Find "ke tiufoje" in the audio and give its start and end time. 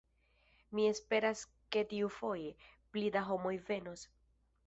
1.75-2.49